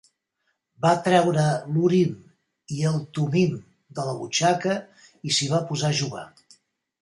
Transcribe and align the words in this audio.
Va 0.85 0.93
treure 1.07 1.43
l'Urim 1.75 2.15
i 2.77 2.79
el 2.93 2.97
Tumim 3.19 3.53
de 3.99 4.07
la 4.09 4.17
butxaca 4.23 4.79
i 5.31 5.37
s'hi 5.37 5.51
va 5.53 5.61
posar 5.71 5.93
a 5.95 5.97
jugar. 6.03 6.27